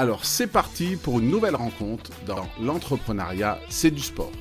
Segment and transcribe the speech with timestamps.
[0.00, 4.32] Alors c'est parti pour une nouvelle rencontre dans l'entrepreneuriat, c'est du sport.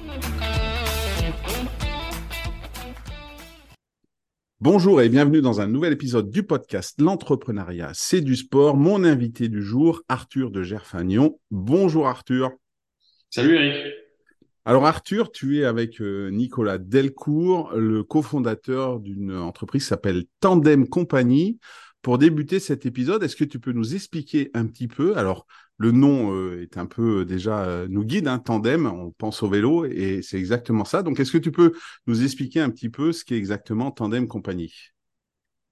[4.61, 8.77] Bonjour et bienvenue dans un nouvel épisode du podcast L'entrepreneuriat, c'est du sport.
[8.77, 11.37] Mon invité du jour, Arthur de Gerfagnon.
[11.51, 12.51] Bonjour Arthur.
[13.29, 13.93] Salut Eric.
[14.63, 20.87] Alors Arthur, tu es avec euh, Nicolas Delcourt, le cofondateur d'une entreprise qui s'appelle Tandem
[20.87, 21.59] Compagnie.
[22.01, 25.17] Pour débuter cet épisode, est-ce que tu peux nous expliquer un petit peu?
[25.17, 25.45] Alors
[25.77, 29.49] le nom euh, est un peu euh, déjà nous guide, hein, Tandem, on pense au
[29.49, 31.03] vélo et c'est exactement ça.
[31.03, 31.73] Donc est-ce que tu peux
[32.07, 34.73] nous expliquer un petit peu ce qu'est exactement Tandem Compagnie?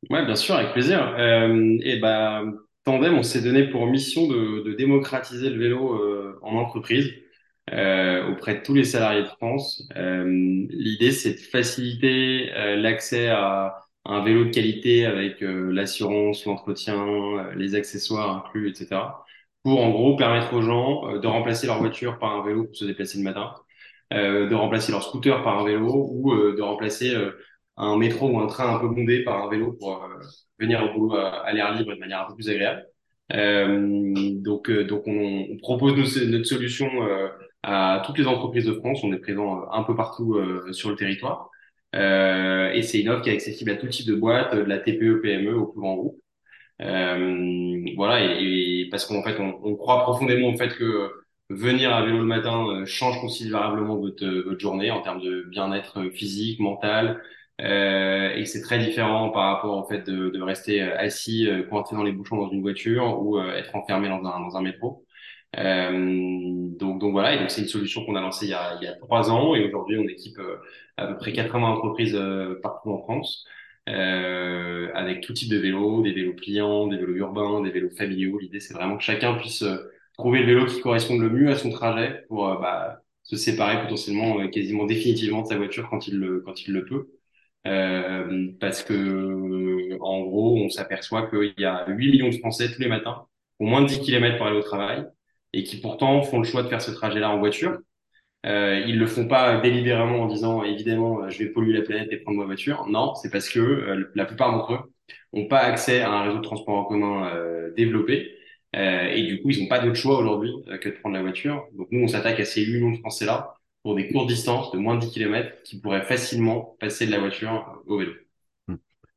[0.09, 1.15] Ouais, bien sûr, avec plaisir.
[1.17, 2.43] et bah
[2.83, 7.11] Tandem, on s'est donné pour mission de, démocratiser le vélo en entreprise
[7.73, 9.83] euh, auprès de tous les salariés de France.
[9.97, 10.23] Euh,
[10.69, 13.75] L'idée, c'est de faciliter euh, l'accès à
[14.07, 19.25] un vélo de qualité avec euh, l'assurance, l'entretien, euh, les accessoires inclus, etc.
[19.63, 22.85] Pour en gros permettre aux gens de remplacer leur voiture par un vélo pour se
[22.85, 23.53] déplacer le matin,
[24.11, 27.13] de remplacer leur scooter par un vélo ou de remplacer
[27.75, 30.07] un métro ou un train un peu bondé par un vélo pour
[30.57, 32.85] venir au boulot à, l'air libre de manière un peu plus agréable.
[34.41, 36.87] donc, donc on, propose notre solution
[37.63, 38.99] à toutes les entreprises de France.
[39.03, 41.49] On est présent euh, un peu partout euh, sur le territoire.
[41.97, 44.79] Euh, et c'est une offre qui est accessible à tout type de boîte, de la
[44.79, 46.21] TPE, PME au plus grand groupe.
[46.81, 51.11] Euh, voilà, et, et parce qu'en fait, on, on, croit profondément au fait que
[51.49, 56.59] venir à vélo le matin change considérablement votre, votre journée en termes de bien-être physique,
[56.59, 57.21] mental,
[57.61, 62.03] euh, et c'est très différent par rapport au fait de, de rester assis, coincé dans
[62.03, 65.06] les bouchons dans une voiture ou être enfermé dans un, dans un métro.
[65.57, 68.77] Euh, donc, donc voilà, et donc c'est une solution qu'on a lancée il y a,
[68.81, 70.57] il y a trois ans et aujourd'hui on équipe euh,
[70.97, 73.45] à peu près 80 entreprises euh, partout en France.
[73.89, 78.37] Euh, avec tout type de vélos, des vélos pliants, des vélos urbains, des vélos familiaux.
[78.37, 79.63] L'idée, c'est vraiment que chacun puisse
[80.17, 84.45] trouver le vélo qui corresponde le mieux à son trajet pour bah, se séparer potentiellement
[84.49, 87.07] quasiment définitivement de sa voiture quand il le, quand il le peut.
[87.65, 92.81] Euh, parce que en gros, on s'aperçoit qu'il y a 8 millions de Français tous
[92.81, 93.27] les matins,
[93.59, 95.05] au moins de 10 km pour aller au travail,
[95.57, 97.79] et qui pourtant font le choix de faire ce trajet-là en voiture.
[98.45, 102.09] Euh, ils le font pas délibérément en disant évidemment euh, je vais polluer la planète
[102.11, 102.85] et prendre ma voiture.
[102.87, 104.93] Non, c'est parce que euh, la plupart d'entre eux
[105.33, 108.33] n'ont pas accès à un réseau de transport en commun euh, développé
[108.73, 110.51] et du coup ils n'ont pas d'autre choix aujourd'hui
[110.81, 111.65] que de prendre la voiture.
[111.75, 114.71] Donc nous on s'attaque à ces 8 millions de Français là pour des courtes distances
[114.71, 118.11] de moins de 10 km qui pourraient facilement passer de la voiture au vélo.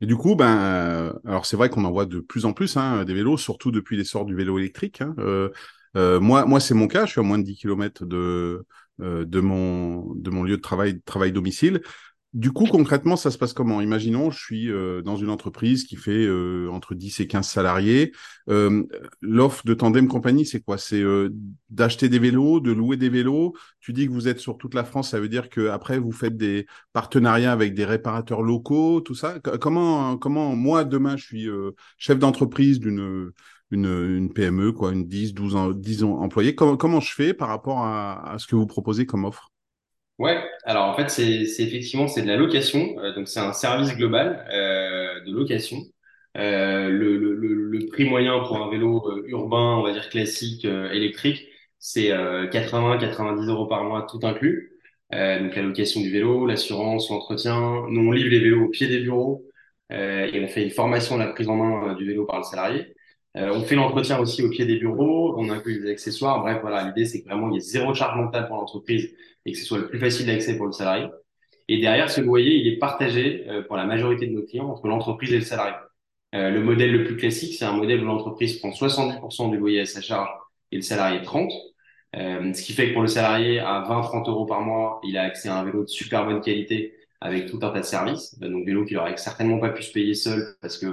[0.01, 3.05] Et du coup, ben, alors c'est vrai qu'on en voit de plus en plus hein,
[3.05, 5.03] des vélos, surtout depuis l'essor du vélo électrique.
[5.03, 5.15] Hein.
[5.95, 7.07] Moi, moi c'est mon cas.
[7.07, 8.65] Je suis à moins de 10 km de,
[9.01, 11.81] euh, de, mon, de mon lieu de travail, travail domicile.
[12.33, 13.81] Du coup, concrètement, ça se passe comment?
[13.81, 18.13] Imaginons, je suis euh, dans une entreprise qui fait euh, entre 10 et 15 salariés.
[18.49, 18.85] Euh,
[19.21, 20.79] L'offre de Tandem Compagnie, c'est quoi?
[20.79, 21.31] C'est euh,
[21.71, 23.55] d'acheter des vélos, de louer des vélos.
[23.81, 26.13] Tu dis que vous êtes sur toute la France, ça veut dire que après vous
[26.13, 29.41] faites des partenariats avec des réparateurs locaux, tout ça.
[29.41, 31.49] Comment, comment moi demain, je suis
[31.99, 33.33] chef d'entreprise d'une
[33.71, 36.55] une, une, PME, quoi, une 10, 12, ans, 10 ans employés.
[36.55, 39.51] Comment, comment je fais par rapport à, à, ce que vous proposez comme offre?
[40.19, 43.97] Ouais, alors en fait, c'est effectivement c'est de la location, euh, donc c'est un service
[43.97, 45.79] global euh, de location.
[46.37, 50.65] Euh, le, le, le, prix moyen pour un vélo euh, urbain, on va dire classique,
[50.65, 54.73] euh, électrique, c'est 80-90 euros par mois, tout inclus.
[55.11, 57.87] donc la location du vélo, l'assurance, l'entretien.
[57.89, 59.47] Nous, on livre les vélos au pied des bureaux
[59.91, 62.95] et on fait une formation à la prise en main du vélo par le salarié.
[63.37, 66.41] Euh, on fait l'entretien aussi au pied des bureaux, on inclut des accessoires.
[66.41, 69.15] Bref, voilà, l'idée c'est que vraiment il y ait zéro charge mentale pour l'entreprise
[69.47, 71.07] et que ce soit le plus facile d'accès pour le salarié.
[71.69, 74.89] Et derrière, ce loyer, il est partagé euh, pour la majorité de nos clients entre
[74.89, 75.75] l'entreprise et le salarié.
[76.35, 79.81] Euh, le modèle le plus classique, c'est un modèle où l'entreprise prend 70% du loyer
[79.81, 80.31] à sa charge
[80.73, 81.51] et le salarié 30%.
[82.55, 85.49] ce qui fait que pour le salarié, à 20-30 euros par mois, il a accès
[85.49, 88.39] à un vélo de super bonne qualité avec tout un tas de services.
[88.41, 90.87] Donc vélo qu'il aurait certainement pas pu se payer seul parce que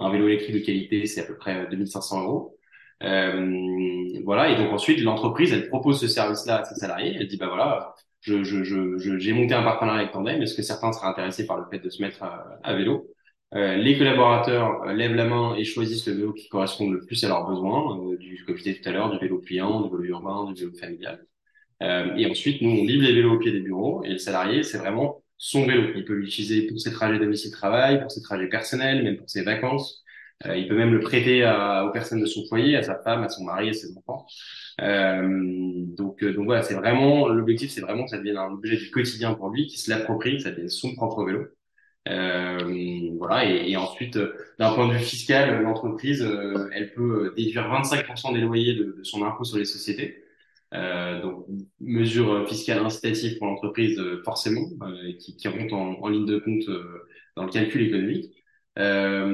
[0.00, 2.56] un vélo électrique de qualité, c'est à peu près 2500 euros.
[3.02, 4.50] Euh, voilà.
[4.50, 7.16] Et donc ensuite, l'entreprise, elle propose ce service-là à ses salariés.
[7.18, 10.42] Elle dit, bah voilà, je, je, je, j'ai monté un partenariat avec Tandem.
[10.42, 13.06] Est-ce que certains seraient intéressés par le fait de se mettre à, vélo?
[13.54, 17.22] Euh, Les collaborateurs euh, lèvent la main et choisissent le vélo qui correspond le plus
[17.24, 20.52] à leurs besoins, euh, du, comme tout à l'heure, du vélo pliant, du vélo urbain,
[20.52, 21.26] du vélo familial.
[21.82, 24.02] Euh, et ensuite, nous, on livre les vélos au pied des bureaux.
[24.04, 25.92] Et le salarié, c'est vraiment son vélo.
[25.96, 30.04] Il peut l'utiliser pour ses trajets domicile-travail, pour ses trajets personnels, même pour ses vacances.
[30.46, 33.22] Euh, il peut même le prêter à, aux personnes de son foyer, à sa femme,
[33.24, 34.26] à son mari, à ses enfants.
[34.82, 35.28] Euh,
[35.96, 38.90] donc, euh, donc voilà, c'est vraiment l'objectif, c'est vraiment que ça devienne un objet du
[38.90, 41.46] quotidien pour lui, qu'il se l'approprie, ça devienne son propre vélo.
[42.08, 44.18] Euh, voilà, et, et ensuite,
[44.58, 46.22] d'un point de vue fiscal, l'entreprise,
[46.72, 50.22] elle peut déduire 25% des loyers de, de, son impôt sur les sociétés.
[50.72, 51.46] Euh, donc,
[51.80, 54.68] mesure fiscale incitative pour l'entreprise, forcément,
[55.18, 56.64] qui, qui rentre en, en, ligne de compte
[57.36, 58.32] dans le calcul économique.
[58.78, 59.26] Euh,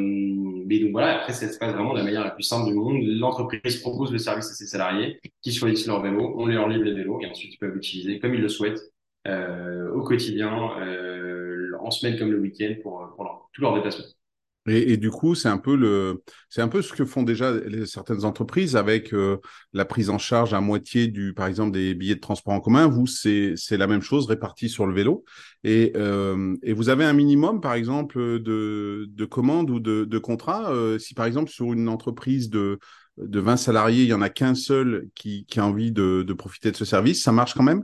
[0.67, 2.75] mais donc voilà, après, ça se passe vraiment de la manière la plus simple du
[2.75, 3.03] monde.
[3.03, 6.95] L'entreprise propose le service à ses salariés qui choisissent leur vélo, on leur livre les
[6.95, 8.83] vélos et ensuite ils peuvent l'utiliser comme ils le souhaitent
[9.29, 14.07] euh, au quotidien, euh, en semaine comme le week-end pour, pour leur, tous leurs déplacements.
[14.67, 17.53] Et, et, du coup, c'est un peu le, c'est un peu ce que font déjà
[17.53, 19.39] les, certaines entreprises avec euh,
[19.73, 22.87] la prise en charge à moitié du, par exemple, des billets de transport en commun.
[22.87, 25.25] Vous, c'est c'est la même chose répartie sur le vélo.
[25.65, 30.19] Et euh, et vous avez un minimum, par exemple, de de commandes ou de de
[30.19, 30.71] contrats.
[30.73, 32.79] Euh, si par exemple sur une entreprise de
[33.19, 36.33] de 20 salariés, il y en a qu'un seul qui qui a envie de de
[36.33, 37.83] profiter de ce service, ça marche quand même?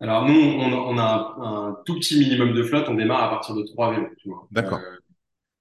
[0.00, 2.88] Alors nous, on, on a un, un, tout petit minimum de flotte.
[2.88, 4.08] On démarre à partir de trois vélos.
[4.50, 4.78] D'accord.
[4.78, 4.96] Euh,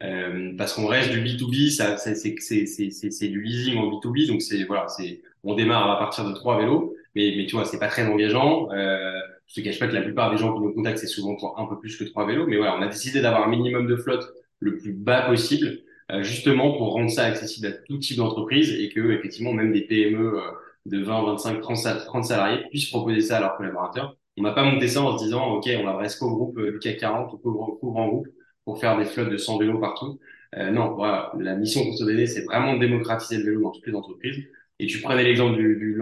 [0.03, 4.27] euh, parce qu'on reste du B2B, ça, c'est, c'est, c'est, c'est, du leasing en B2B,
[4.27, 7.65] donc c'est voilà, c'est on démarre à partir de trois vélos, mais mais tu vois,
[7.65, 8.71] c'est pas très engageant.
[8.71, 11.35] Euh, je te cache pas que la plupart des gens qui nous contactent, c'est souvent
[11.35, 13.87] pour un peu plus que trois vélos, mais voilà, on a décidé d'avoir un minimum
[13.87, 14.25] de flotte
[14.59, 15.81] le plus bas possible,
[16.11, 19.81] euh, justement pour rendre ça accessible à tout type d'entreprise et que effectivement même des
[19.81, 20.41] PME euh,
[20.85, 24.15] de 20, 25, 30, 30 salariés puissent proposer ça à leurs collaborateurs.
[24.37, 26.79] On n'a pas monté ça en se disant, OK, on adresse qu'au groupe euh, du
[26.79, 28.27] CAC 40 ou qu'au grand groupe
[28.65, 30.19] pour faire des flottes de 100 vélos partout.
[30.55, 33.71] Euh, non, voilà, la mission qu'on se donnait, c'est vraiment de démocratiser le vélo dans
[33.71, 34.43] toutes les entreprises.
[34.79, 35.93] Et tu prenais l'exemple du, du,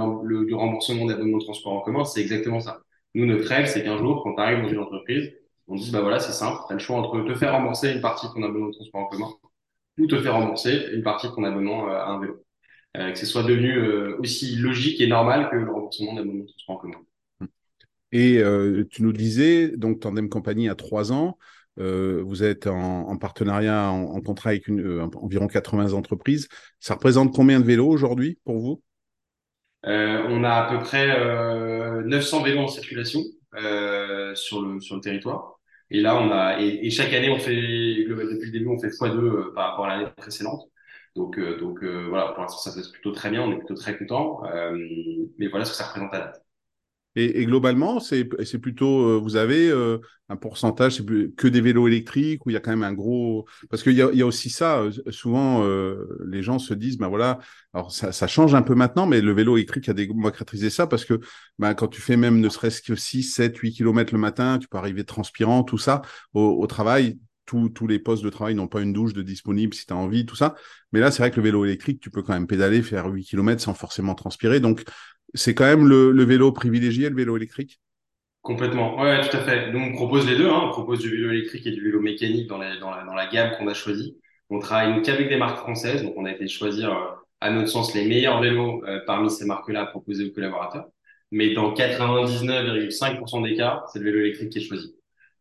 [0.45, 2.81] du, remboursement d'abonnement de transport en commun, c'est exactement ça.
[3.15, 5.33] Nous, notre rêve, c'est qu'un jour, quand tu arrives dans une entreprise,
[5.67, 8.01] on dit, bah voilà, c'est simple, tu as le choix entre te faire rembourser une
[8.01, 9.29] partie de ton abonnement de transport en commun
[9.97, 12.43] ou te faire rembourser une partie de ton abonnement euh, à un vélo.
[12.97, 16.49] Euh, que ce soit devenu euh, aussi logique et normal que le remboursement d'abonnement de
[16.49, 17.49] transport en commun.
[18.11, 21.37] Et euh, tu nous disais, donc Tandem Compagnie a trois ans,
[21.79, 26.47] euh, vous êtes en, en partenariat, en, contrat avec euh, environ 80 entreprises.
[26.79, 28.81] Ça représente combien de vélos aujourd'hui pour vous?
[29.85, 31.07] Euh, On a à peu près
[32.03, 33.21] 900 euh, vélos en circulation
[34.35, 35.59] sur, le, territoire.
[35.89, 39.53] Et là, on a et, chaque année, on fait depuis le début, on fait x2
[39.53, 40.69] par rapport à l'année précédente.
[41.15, 43.41] Donc, donc voilà, pour l'instant, ça se passe plutôt très bien.
[43.41, 44.41] On est plutôt très content.
[45.37, 46.46] mais voilà ce que ça représente à date.
[47.17, 48.25] Et, et, globalement, c'est
[48.61, 49.97] plutôt, euh, vous avez euh,
[50.29, 53.47] un pourcentage, c'est que des vélos électriques, où il y a quand même un gros...
[53.71, 55.65] Parce qu'il y a, y a aussi ça, euh, souvent,
[56.27, 57.39] les gens se disent, ben voilà,
[57.73, 61.05] alors ça, ça, change un peu maintenant, mais le vélo électrique a démocratisé ça, parce
[61.05, 61.19] que
[61.57, 64.67] ben, quand tu fais même ne serait-ce que 6, 7, 8 km le matin, tu
[64.67, 66.03] peux arriver transpirant, tout ça,
[66.35, 69.73] au, au travail, tous, tous les postes de travail n'ont pas une douche de disponible
[69.73, 70.53] si tu as envie, tout ça.
[70.91, 73.23] Mais là, c'est vrai que le vélo électrique, tu peux quand même pédaler, faire 8
[73.23, 74.59] km sans forcément transpirer.
[74.59, 74.83] Donc,
[75.33, 77.79] c'est quand même le, vélo privilégié, le vélo électrique
[78.41, 79.71] Complètement, ouais, tout à fait.
[79.71, 80.61] Donc on propose les deux, hein.
[80.63, 84.17] on propose du vélo électrique et du vélo mécanique dans, la, gamme qu'on a choisie.
[84.49, 87.93] On travaille qu'avec des marques françaises, donc on a été choisir, euh, à notre sens,
[87.93, 90.87] les meilleurs vélos euh, parmi ces marques-là à proposer aux collaborateurs.
[91.31, 94.95] Mais dans 99,5% des cas, c'est le vélo électrique qui est choisi.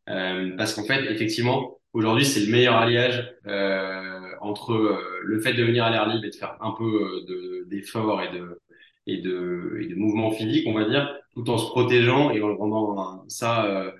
[0.08, 5.62] Euh, parce qu'en fait, effectivement, aujourd'hui, c'est le meilleur alliage euh, entre le fait de
[5.62, 8.60] venir à l'air libre et de faire un peu d'efforts et de
[9.06, 12.56] et de, et de mouvements physiques, on va dire, tout en se protégeant et en
[12.56, 13.90] rendant ça euh,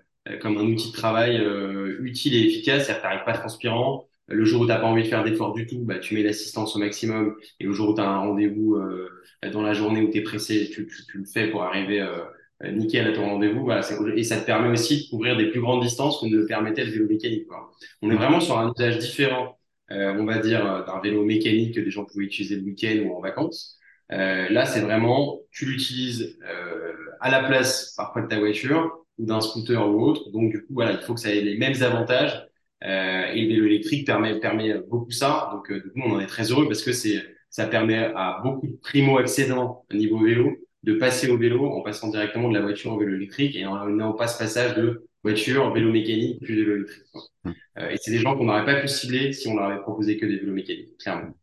[0.41, 2.87] comme un outil de travail euh, utile et efficace.
[2.87, 4.09] C'est-à-dire que tu pas transpirant.
[4.29, 6.75] Le jour où tu pas envie de faire d'effort du tout, bah, tu mets l'assistance
[6.75, 7.37] au maximum.
[7.61, 9.09] Et le jour où tu as un rendez-vous euh,
[9.53, 12.73] dans la journée où tu es pressé, tu, tu, tu, le fais pour arriver euh,
[12.73, 13.63] nickel à ton rendez-vous.
[13.63, 13.83] Voilà,
[14.17, 16.85] et ça te permet aussi de couvrir des plus grandes distances que ne le permettait
[16.85, 17.47] le vélo mécanique.
[17.47, 17.71] Quoi.
[18.03, 19.59] On est vraiment sur un usage différent,
[19.91, 23.21] on va dire, d'un vélo mécanique que des gens pouvaient utiliser le week-end ou en
[23.21, 23.76] vacances.
[24.13, 29.27] Euh, là, c'est vraiment, tu l'utilises euh, à la place parfois de ta voiture ou
[29.27, 30.31] d'un scooter ou autre.
[30.31, 32.47] Donc, du coup, voilà, il faut que ça ait les mêmes avantages.
[32.85, 35.51] Euh, et le vélo électrique permet, permet beaucoup ça.
[35.53, 38.41] Donc, euh, du coup, on en est très heureux parce que c'est, ça permet à
[38.45, 42.63] beaucoup de primo-accédants au niveau vélo de passer au vélo en passant directement de la
[42.63, 46.55] voiture au vélo électrique et en n'ayant pas ce passage de voiture, vélo mécanique, puis
[46.55, 47.05] vélo électrique.
[47.45, 47.51] Mmh.
[47.79, 50.17] Euh, et c'est des gens qu'on n'aurait pas pu cibler si on leur avait proposé
[50.17, 51.35] que des vélos mécaniques, clairement.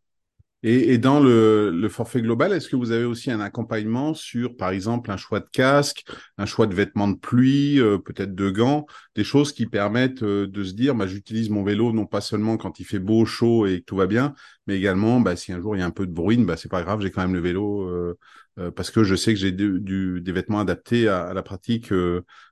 [0.66, 5.10] Et, dans le, forfait global, est-ce que vous avez aussi un accompagnement sur, par exemple,
[5.10, 6.04] un choix de casque,
[6.38, 10.46] un choix de vêtements de pluie, euh, peut-être de gants, des choses qui permettent euh,
[10.46, 13.66] de se dire, bah, j'utilise mon vélo non pas seulement quand il fait beau, chaud
[13.66, 14.34] et que tout va bien,
[14.66, 16.70] mais également, bah, si un jour il y a un peu de bruit, bah, c'est
[16.70, 20.32] pas grave, j'ai quand même le vélo euh, parce que je sais que j'ai des
[20.32, 21.90] vêtements adaptés à, la pratique,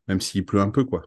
[0.07, 1.07] même s'il pleut un peu, quoi.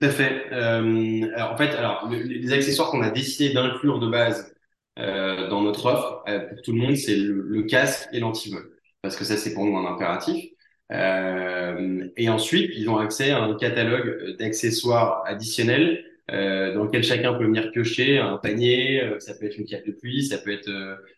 [0.00, 0.50] Tout à fait.
[0.50, 4.52] alors, en fait, alors les accessoires qu'on a décidé d'inclure de base
[4.98, 8.68] euh, dans notre offre euh, pour tout le monde, c'est le, casque et l'antivol,
[9.02, 10.44] parce que ça c'est pour nous un impératif.
[10.90, 17.34] Euh, et ensuite, ils ont accès à un catalogue d'accessoires additionnels euh, dans lequel chacun
[17.34, 20.70] peut venir piocher un panier, ça peut être une cape de pluie, ça peut être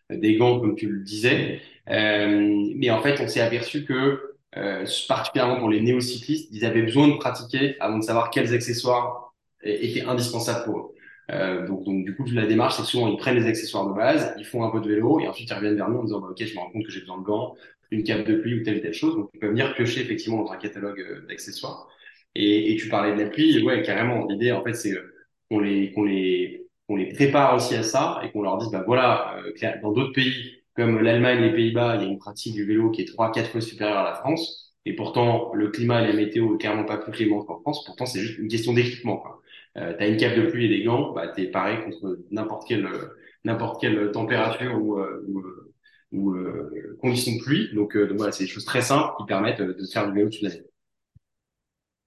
[0.09, 1.61] des gants comme tu le disais.
[1.87, 4.35] mais en fait, on s'est aperçu que
[5.07, 9.33] particulièrement pour les néocyclistes, ils avaient besoin de pratiquer avant de savoir quels accessoires
[9.63, 11.00] étaient indispensables pour eux.
[11.31, 14.33] Euh, donc, donc, du coup, la démarche, c'est souvent, ils prennent les accessoires de base,
[14.37, 16.27] ils font un peu de vélo, et ensuite, ils reviennent vers nous en disant, bah,
[16.31, 17.55] OK, je me rends compte que j'ai besoin de gants,
[17.91, 19.15] une cape de pluie ou telle et telle chose.
[19.15, 21.87] Donc, ils peuvent venir piocher effectivement dans un catalogue euh, d'accessoires.
[22.35, 24.25] Et, et, tu parlais de la pluie, ouais, carrément.
[24.27, 24.93] L'idée, en fait, c'est
[25.49, 28.83] qu'on les, qu'on les, qu'on les prépare aussi à ça et qu'on leur dise, bah
[28.85, 32.65] voilà, euh, dans d'autres pays comme l'Allemagne, les Pays-Bas, il y a une pratique du
[32.65, 34.73] vélo qui est trois, quatre fois supérieure à la France.
[34.85, 37.83] Et pourtant, le climat et la météo est clairement pas plus clément qu'en France.
[37.85, 39.17] Pourtant, c'est juste une question d'équipement.
[39.17, 39.41] Quoi
[39.77, 42.19] euh, tu as une cape de pluie et des gants, bah, tu es pareil contre
[42.31, 42.87] n'importe quelle,
[43.43, 45.25] n'importe quelle température ou, euh,
[46.11, 46.69] ou, euh,
[47.03, 47.73] euh, de pluie.
[47.73, 50.41] Donc, donc voilà, c'est des choses très simples qui permettent de faire du vélo toute
[50.41, 50.63] l'année.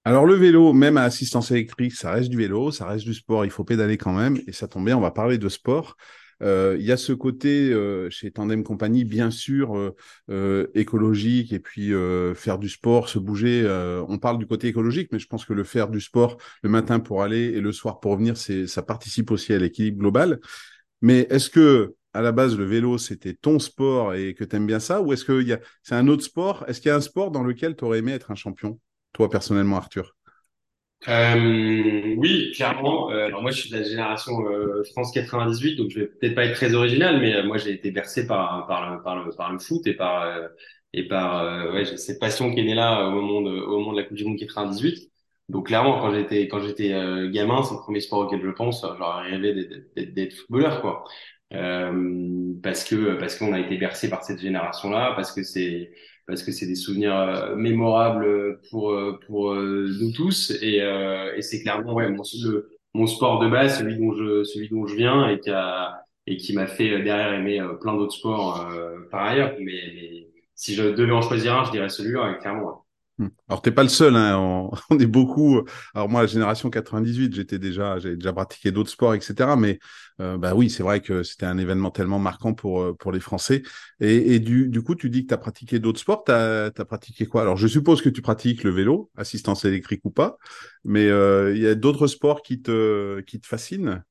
[0.06, 3.46] Alors le vélo, même à assistance électrique, ça reste du vélo, ça reste du sport,
[3.46, 5.96] il faut pédaler quand même, et ça tombe bien, on va parler de sport.
[6.42, 9.92] Euh, il y a ce côté euh, chez Tandem Compagnie, bien sûr,
[10.30, 11.92] euh, écologique et puis
[12.34, 13.64] faire du sport, se bouger.
[14.08, 17.00] on parle du côté écologique, mais je pense que le faire du sport le matin
[17.00, 20.40] pour aller et le soir pour revenir, ça participe aussi à l'équilibre global.
[21.02, 24.66] Mais est-ce que à la base, le vélo, c'était ton sport et que tu aimes
[24.66, 25.44] bien ça Ou est-ce que
[25.82, 26.64] c'est un autre sport?
[26.68, 28.78] Est-ce qu'il y a un sport dans lequel tu aurais aimé être un champion,
[29.12, 30.14] toi personnellement, Arthur?
[31.08, 33.10] Euh, oui, clairement.
[33.10, 36.34] Euh, alors moi, je suis de la génération euh, France 98, donc je vais peut-être
[36.34, 39.30] pas être très original, mais euh, moi, j'ai été bercé par par le par le
[39.36, 40.48] par le foot et par euh,
[40.94, 43.98] et par ouais cette passion qui est née là au moment de au moment de
[43.98, 45.10] la Coupe du Monde 98.
[45.50, 46.88] Donc clairement, quand j'étais quand j'étais
[47.30, 48.80] gamin, c'est le premier sport auquel je pense.
[48.98, 51.04] J'aurais rêvé d'être footballeur, quoi.
[52.62, 55.90] parce que parce qu'on a été bercé par cette génération-là, parce que c'est
[56.26, 60.78] parce que c'est des souvenirs euh, mémorables pour euh, pour euh, nous tous et,
[61.36, 65.28] et c'est clairement ouais mon, sport de base celui dont je celui dont je viens
[65.28, 68.68] et qui a et qui m'a fait derrière aimer plein d'autres sports
[69.10, 72.83] par ailleurs mais, si je devais en choisir un je dirais celui-là clairement.
[73.48, 75.62] Alors t'es pas le seul, hein, on, est beaucoup.
[75.94, 79.56] Alors moi, la génération 98, j'étais déjà, j'avais déjà pratiqué d'autres sports, etc.
[79.56, 79.78] Mais
[80.20, 83.20] euh, bah oui, c'est vrai que c'était un événement tellement marquant pour euh, pour les
[83.20, 83.62] Français.
[84.00, 86.24] Et, du, du coup, tu dis que tu as pratiqué d'autres sports.
[86.24, 87.42] Tu as, pratiqué quoi?
[87.42, 90.36] Alors je suppose que tu pratiques le vélo, assistance électrique ou pas.
[90.84, 94.02] Mais euh, il y a d'autres sports qui te qui te fascinent?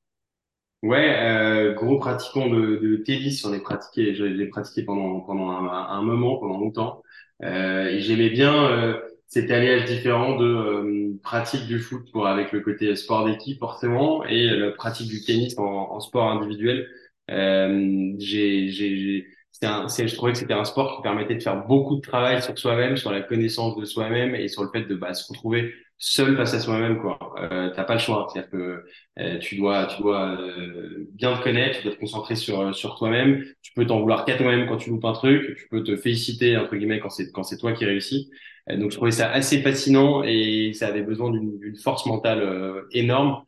[0.82, 5.50] Ouais, euh, gros pratiquant de, de tennis, j'en ai pratiqué, je l'ai pratiqué pendant pendant
[5.50, 7.02] un, moment, pendant longtemps.
[7.42, 12.60] Euh, j'aimais bien euh, cet alliage différent de euh, pratique du foot pour avec le
[12.60, 16.88] côté sport d'équipe forcément et la pratique du tennis en, en sport individuel.
[17.30, 19.26] Euh, j'ai,
[19.62, 22.58] un, je trouvais que c'était un sport qui permettait de faire beaucoup de travail sur
[22.58, 26.36] soi-même, sur la connaissance de soi-même et sur le fait de bah, se retrouver seul
[26.36, 27.18] face à soi-même quoi.
[27.38, 28.84] Euh, t'as pas le choix, c'est-à-dire que
[29.20, 32.96] euh, tu dois tu dois euh, bien te connaître, tu dois te concentrer sur sur
[32.96, 33.44] toi-même.
[33.62, 36.56] Tu peux t'en vouloir qu'à toi-même quand tu loupes un truc, tu peux te féliciter
[36.56, 38.30] entre guillemets quand c'est quand c'est toi qui réussis.
[38.70, 42.82] Euh, donc je trouvais ça assez fascinant et ça avait besoin d'une force mentale euh,
[42.92, 43.44] énorme.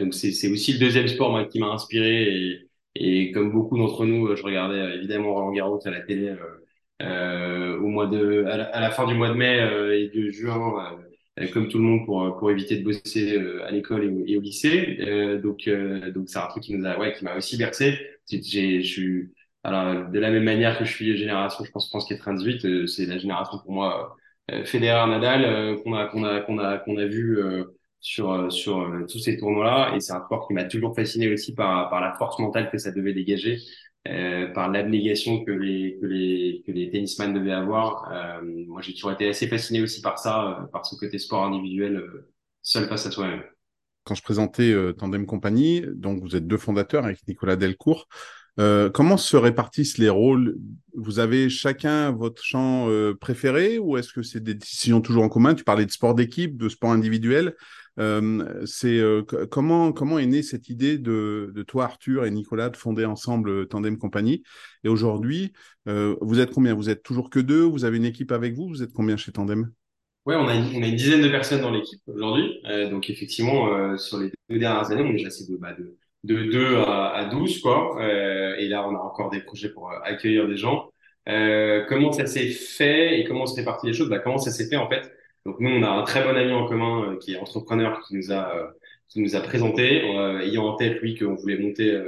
[0.00, 2.67] donc c'est c'est aussi le deuxième sport moi, qui m'a inspiré et
[3.00, 6.34] et comme beaucoup d'entre nous, je regardais évidemment Roland Garros à la télé
[7.00, 9.58] au mois de à la, fin du mois de mai
[9.96, 10.98] et de juin
[11.40, 14.40] euh, comme tout le monde pour pour éviter de bosser euh, à l'école et, au
[14.40, 14.98] lycée.
[15.00, 15.68] Euh, donc
[16.14, 17.98] donc c'est un truc qui nous a ouais qui m'a aussi bercé.
[18.30, 19.32] J'ai je suis
[19.64, 23.18] alors de la même manière que je suis génération je pense France 98 c'est la
[23.18, 24.16] génération pour moi
[24.64, 27.38] Federer Nadal qu'on a qu'on a qu'on a qu'on a vu
[28.00, 31.54] sur sur tous ces tournois là et c'est un sport qui m'a toujours fasciné aussi
[31.54, 33.58] par par la force mentale que ça devait dégager
[34.08, 38.10] euh, par l'abnégation que les que les que les tennisman devaient avoir.
[38.10, 41.44] Euh, moi, j'ai toujours été assez fasciné aussi par ça, euh, par ce côté sport
[41.44, 42.02] individuel,
[42.62, 43.42] seul face à soi-même.
[44.04, 48.08] Quand je présentais Tandem Compagnie, donc vous êtes deux fondateurs avec Nicolas Delcourt.
[48.58, 50.58] Euh, comment se répartissent les rôles?
[50.94, 55.28] Vous avez chacun votre champ euh, préféré ou est-ce que c'est des décisions toujours en
[55.28, 55.54] commun?
[55.54, 57.54] Tu parlais de sport d'équipe, de sport individuel.
[57.98, 62.76] Euh, c'est euh, comment comment est née cette idée de, toi Arthur et Nicolas de
[62.76, 64.42] fonder ensemble Tandem Compagnie?
[64.84, 65.52] Et aujourd'hui,
[65.86, 66.74] vous êtes combien?
[66.74, 67.62] Vous êtes toujours que deux?
[67.62, 68.68] Vous avez une équipe avec vous?
[68.68, 69.70] Vous êtes combien chez Tandem?
[70.26, 72.60] Ouais, on a, une, on dizaine de personnes dans l'équipe aujourd'hui.
[72.90, 76.76] donc effectivement, sur les deux dernières années, on est passé de, bah, de de 2
[76.78, 78.00] à, à 12, quoi.
[78.02, 80.90] Euh, et là, on a encore des projets pour euh, accueillir des gens.
[81.28, 84.08] Euh, comment ça s'est fait et comment se répartit les choses?
[84.08, 85.10] Bah, Comment ça s'est fait, en fait
[85.48, 88.16] Donc, nous, on a un très bon ami en commun euh, qui est entrepreneur qui
[88.16, 88.66] nous a, euh,
[89.08, 90.02] qui nous a présenté,
[90.42, 91.98] ayant en tête, lui, qu'on voulait monter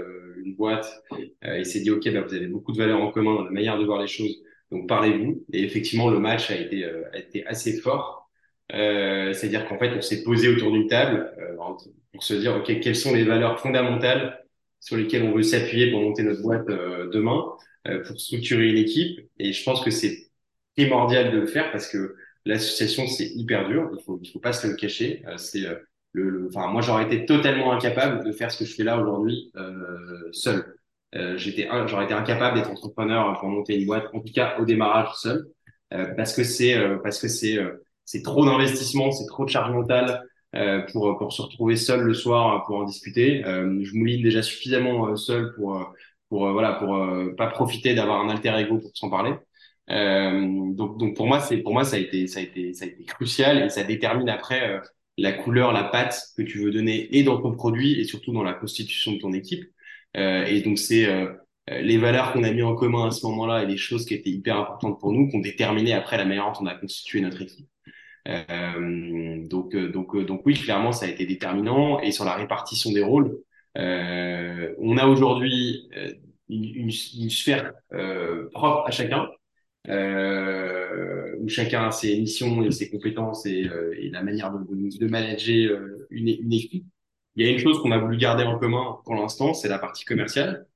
[0.45, 1.03] une boîte.
[1.43, 3.79] il s'est dit, OK, bah, vous avez beaucoup de valeurs en commun dans la manière
[3.79, 4.43] de voir les choses.
[4.71, 5.43] Donc, parlez-vous.
[5.53, 8.21] Et effectivement, le match a été, a été assez fort.
[8.75, 11.57] Euh, C'est-à-dire qu'en fait, on s'est posé autour d'une table euh,
[12.13, 14.45] pour se dire, OK, quelles sont les valeurs fondamentales
[14.81, 17.45] sur lesquelles on veut s'appuyer pour monter notre boîte euh, demain,
[17.89, 19.21] euh, pour structurer une équipe.
[19.39, 20.31] Et je pense que c'est
[20.77, 23.91] primordial de le faire parce que l'association, c'est hyper dur.
[23.99, 25.23] Il faut, il faut pas se le cacher.
[25.27, 25.65] Euh, c'est
[26.13, 29.53] le, enfin, moi, j'aurais été totalement incapable de faire ce que je fais là aujourd'hui
[30.33, 30.77] seul.
[31.37, 35.15] j'étais, j'aurais été incapable d'être entrepreneur pour monter une boîte, en tout cas au démarrage
[35.15, 35.47] seul,
[36.17, 37.59] parce que c'est, parce que c'est
[38.11, 40.25] c'est trop d'investissement, c'est trop de charge mentale
[40.57, 43.45] euh, pour pour se retrouver seul le soir pour en discuter.
[43.45, 45.95] Euh, je mouline déjà suffisamment euh, seul pour
[46.29, 47.07] pour voilà pour
[47.37, 49.33] pas profiter d'avoir un alter ego pour s'en parler.
[49.91, 52.89] Donc donc pour moi c'est pour moi ça a été ça a été ça a
[52.89, 54.81] été crucial et ça détermine après
[55.19, 58.43] la couleur, la patte que tu veux donner et dans ton produit et surtout dans
[58.43, 59.65] la constitution de ton équipe.
[60.15, 61.09] et donc c'est
[61.69, 64.31] les valeurs qu'on a mis en commun à ce moment-là et les choses qui étaient
[64.31, 67.43] hyper importantes pour nous, qui ont déterminé après la manière dont on a constitué notre
[67.43, 67.69] équipe.
[68.29, 72.01] Euh, donc, euh, donc, euh, donc oui, clairement, ça a été déterminant.
[72.01, 73.39] Et sur la répartition des rôles,
[73.79, 75.89] euh, on a aujourd'hui
[76.49, 77.73] une, une, une, sphère
[78.53, 79.29] propre à chacun,
[79.91, 85.81] où chacun a ses missions et ses compétences et, et la manière de, de manager
[86.11, 86.85] une, une équipe.
[87.37, 89.79] Il y a une chose qu'on a voulu garder en commun pour l'instant, c'est la
[89.79, 90.67] partie commerciale.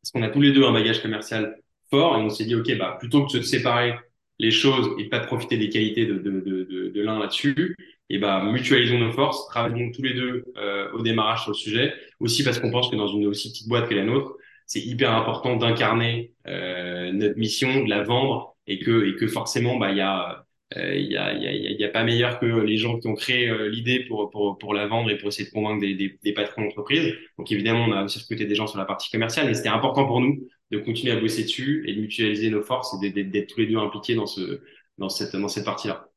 [0.00, 1.56] Parce qu'on a tous les deux un bagage commercial
[1.90, 3.94] fort et on s'est dit, OK, bah, plutôt que de se séparer
[4.38, 7.76] les choses et pas de profiter des qualités de, de, de, de, l'un là-dessus,
[8.08, 11.94] et bah, mutualisons nos forces, travaillons tous les deux euh, au démarrage sur le sujet.
[12.20, 14.36] Aussi parce qu'on pense que dans une aussi petite boîte que la nôtre,
[14.68, 19.76] c'est hyper important d'incarner euh, notre mission, de la vendre et que, et que forcément,
[19.78, 20.44] bah, il y a
[20.76, 23.48] euh, y, a, y, a, y, a, pas meilleur que les gens qui ont créé
[23.48, 26.32] euh, l'idée pour, pour, pour la vendre et pour essayer de convaincre des, des, des
[26.34, 27.14] patrons d'entreprise.
[27.38, 30.06] Donc évidemment, on a aussi recruté des gens sur la partie commerciale, mais c'était important
[30.06, 33.60] pour nous de continuer à bosser dessus et de mutualiser nos forces et d'être tous
[33.60, 34.60] les deux impliqués dans, ce,
[34.98, 36.10] dans cette, dans cette partie-là.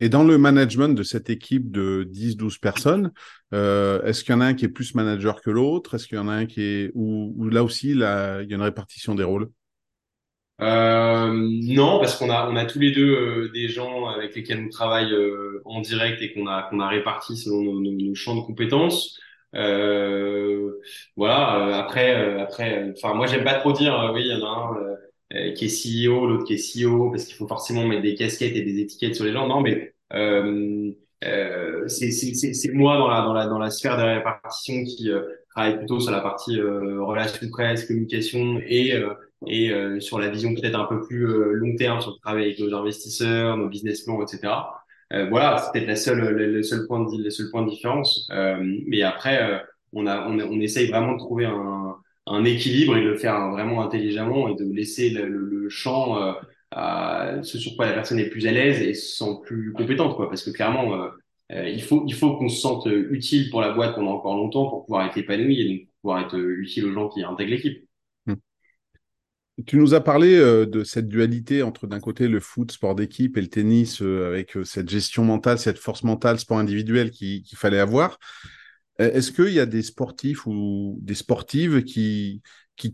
[0.00, 3.12] Et dans le management de cette équipe de 10-12 personnes,
[3.52, 5.94] euh, est-ce qu'il y en a un qui est plus manager que l'autre?
[5.94, 6.90] Est-ce qu'il y en a un qui est...
[6.94, 9.50] Ou, ou là aussi, là, il y a une répartition des rôles?
[10.60, 14.62] Euh, non, parce qu'on a on a tous les deux euh, des gens avec lesquels
[14.66, 18.36] on travaille euh, en direct et qu'on a qu'on a réparti selon nos, nos, champs
[18.36, 19.18] de compétences.
[19.54, 20.72] Euh,
[21.16, 21.78] voilà.
[21.78, 24.96] après après, enfin moi j'aime pas trop dire oui il y en a un
[25.30, 28.62] qui est CEO, l'autre qui est CEO parce qu'il faut forcément mettre des casquettes et
[28.62, 29.46] des étiquettes sur les gens.
[29.46, 29.94] Non, mais
[31.86, 35.10] c'est c'est c'est moi dans la dans la dans la sphère de répartition qui
[35.50, 38.94] travaille plutôt sur la partie relations presse, communication et
[39.46, 42.44] et euh, sur la vision peut-être un peu plus euh, long terme sur le travail
[42.44, 44.52] avec nos investisseurs, nos business plans, etc.
[45.12, 48.30] Euh, voilà, c'est peut-être la seule, le, seul point de, le seul point de différence.
[48.86, 53.08] mais après, on, a, on, on essaye vraiment de trouver un, un équilibre et de
[53.08, 56.18] le faire vraiment intelligemment et de laisser le, champ
[56.72, 60.16] à ce sur quoi la personne est plus à l'aise et se sent plus compétente,
[60.16, 60.28] quoi.
[60.28, 61.06] Parce que clairement,
[61.50, 64.84] il faut, il faut qu'on se sente utile pour la boîte pendant encore longtemps pour
[64.84, 67.84] pouvoir être épanoui et pouvoir être utile aux gens qui intègrent l'équipe.
[69.66, 73.36] Tu nous as parlé euh, de cette dualité entre d'un côté le foot, sport d'équipe,
[73.36, 77.44] et le tennis, euh, avec euh, cette gestion mentale, cette force mentale, sport individuel qu'il
[77.56, 78.18] fallait avoir.
[79.00, 82.42] Est-ce qu'il y a des sportifs ou des sportives qui,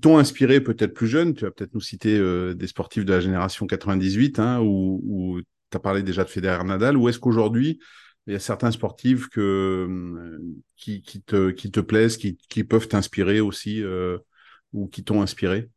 [0.01, 1.35] t'ont inspiré peut-être plus jeune?
[1.35, 2.19] Tu vas peut-être nous citer
[2.55, 5.41] des sportifs de la génération 98, hein, ou,
[5.71, 7.81] tu as parlé déjà de Federer Nadal, ou est-ce qu'aujourd'hui,
[8.27, 10.39] il y a certains sportifs que,
[10.77, 13.83] qui, te, plaisent, qui, peuvent t'inspirer aussi,
[14.73, 15.69] ou qui t'ont inspiré?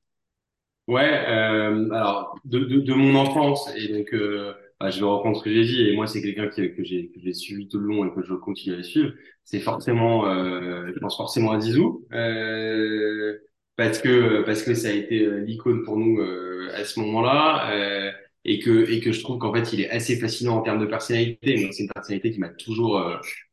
[0.89, 5.43] Ouais, euh, alors de, de, mon enfance et donc euh, bah, je vais reprendre ce
[5.43, 8.05] que j'ai dit et moi c'est quelqu'un que, j'ai que j'ai suivi tout le long
[8.05, 9.11] et que je continue à suivre.
[9.43, 13.37] C'est forcément, euh, je pense forcément à Zizou euh,
[13.75, 17.71] parce que parce que ça a été euh, l'icône pour nous euh, à ce moment-là
[17.71, 18.11] euh,
[18.45, 20.85] et que et que je trouve qu'en fait il est assez fascinant en termes de
[20.85, 21.69] personnalité.
[21.71, 23.01] C'est une personnalité qui m'a toujours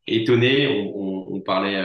[0.07, 0.69] étonné.
[0.69, 1.83] On, on, on parlait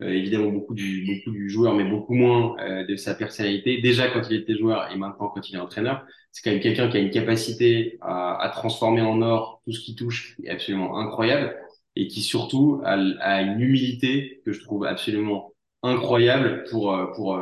[0.00, 2.56] évidemment beaucoup du, beaucoup du joueur, mais beaucoup moins
[2.88, 3.80] de sa personnalité.
[3.80, 6.88] Déjà quand il était joueur et maintenant quand il est entraîneur, c'est quand même quelqu'un
[6.88, 10.98] qui a une capacité à, à, transformer en or tout ce qui touche, est absolument
[10.98, 11.56] incroyable,
[11.96, 15.52] et qui surtout a, a une humilité que je trouve absolument
[15.82, 17.38] incroyable pour pour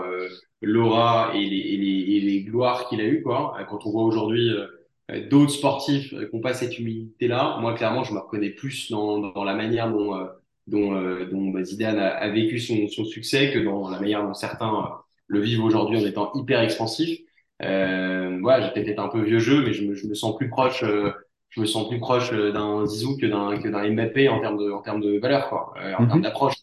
[0.61, 3.57] l'aura et les, et les, et les gloires qu'il a eu quoi.
[3.69, 4.51] Quand on voit aujourd'hui
[5.11, 7.59] euh, d'autres sportifs euh, qui n'ont pas cette humilité-là.
[7.61, 10.27] Moi, clairement, je me reconnais plus dans, dans la manière dont, euh,
[10.67, 10.93] dont,
[11.31, 14.91] dont bah, Zidane a, a, vécu son, son, succès que dans la manière dont certains
[15.27, 17.21] le vivent aujourd'hui en étant hyper expansif.
[17.63, 20.49] Euh, voilà, j'ai peut-être un peu vieux jeu, mais je me, je me sens plus
[20.49, 20.85] proche,
[21.51, 24.71] je me sens plus proche d'un Zizou que d'un que d'un Mbappé en termes de
[24.71, 26.23] en termes de valeur, quoi, en termes mhm.
[26.23, 26.55] d'approche.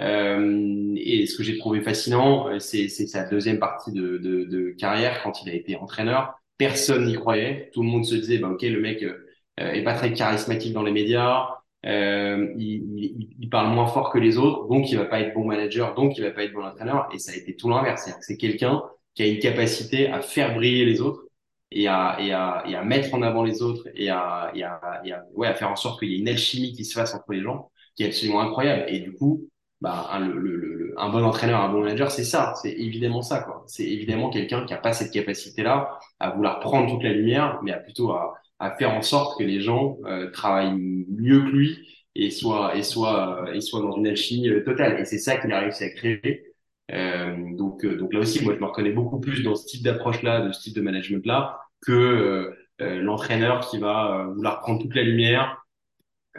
[0.00, 5.22] Euh, et ce que j'ai trouvé fascinant, c'est sa deuxième partie de, de, de, carrière
[5.22, 7.70] quand il a été entraîneur personne n'y croyait.
[7.72, 9.16] Tout le monde se disait, bah, ok, le mec euh,
[9.58, 11.48] est pas très charismatique dans les médias,
[11.86, 15.44] euh, il, il, parle moins fort que les autres, donc il va pas être bon
[15.44, 17.08] manager, donc il va pas être bon entraîneur.
[17.12, 18.08] Et ça a été tout l'inverse.
[18.20, 18.82] C'est quelqu'un
[19.14, 21.24] qui a une capacité à faire briller les autres
[21.70, 25.02] et à, et à, et à mettre en avant les autres et à, et à,
[25.04, 27.14] et à, ouais, à faire en sorte qu'il y ait une alchimie qui se fasse
[27.14, 28.84] entre les gens qui est absolument incroyable.
[28.88, 29.48] Et du coup,
[29.80, 33.46] bah, un, le, le, un bon entraîneur, un bon manager, c'est ça, c'est évidemment ça.
[33.66, 37.72] C'est évidemment quelqu'un qui a pas cette capacité-là à vouloir prendre toute la lumière, mais
[37.72, 41.78] à plutôt à, à faire en sorte que les gens euh, travaillent mieux que lui
[42.14, 45.00] et soient et soient euh, et soient dans une alchimie euh, totale.
[45.00, 46.44] Et c'est ça qu'il a réussi à créer.
[46.92, 50.42] Euh, donc donc là aussi, moi, je me reconnais beaucoup plus dans ce type d'approche-là,
[50.46, 55.64] de ce type de management-là, que l'entraîneur qui va vouloir prendre toute la lumière,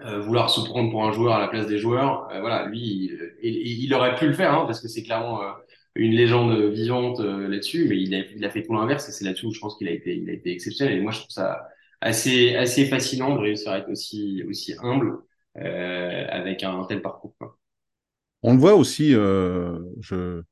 [0.06, 3.84] euh, vouloir se prendre pour un joueur à la place des joueurs, voilà, lui, il,
[3.84, 5.52] il, aurait pu le faire, hein, parce que c'est clairement euh,
[5.96, 9.46] une légende vivante là-dessus, mais il a, il a fait tout l'inverse, et c'est là-dessus
[9.48, 10.98] où je pense qu'il a été, il a été exceptionnel.
[10.98, 11.68] Et moi, je trouve ça
[12.04, 15.20] assez, assez fascinant de réussir à être aussi, aussi humble
[15.56, 17.36] avec un tel parcours.
[18.44, 19.18] On le voit aussi, je,
[20.16, 20.44] euh,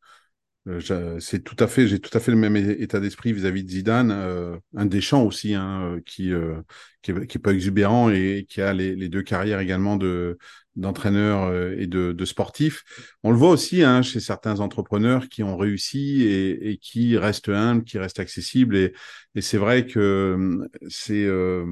[1.20, 4.12] c'est tout à fait, j'ai tout à fait le même état d'esprit vis-à-vis de Zidane,
[4.12, 6.62] euh, un Deschamps aussi, hein, euh, qui, euh,
[7.02, 10.38] qui, est, qui est pas exubérant et qui a les, les deux carrières également de
[10.78, 12.84] d'entraîneur et de, de sportif.
[13.24, 17.50] On le voit aussi hein, chez certains entrepreneurs qui ont réussi et, et qui restent
[17.50, 18.78] humbles, qui restent accessibles.
[18.78, 18.94] Et,
[19.36, 21.66] et c'est vrai que c'est euh,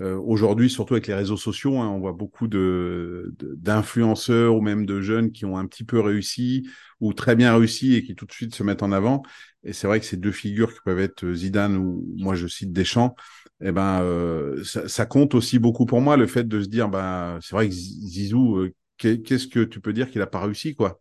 [0.00, 5.00] aujourd'hui, surtout avec les réseaux sociaux, hein, on voit beaucoup de d'influenceurs ou même de
[5.00, 6.68] jeunes qui ont un petit peu réussi
[7.00, 9.22] ou très bien réussi et qui tout de suite se mettent en avant.
[9.64, 12.72] Et c'est vrai que ces deux figures qui peuvent être Zidane ou moi je cite
[12.72, 13.14] Deschamps,
[13.60, 16.88] eh ben euh, ça, ça, compte aussi beaucoup pour moi le fait de se dire
[16.88, 20.74] bah c'est vrai que Zizou, euh, qu'est-ce que tu peux dire qu'il a pas réussi
[20.74, 21.00] quoi?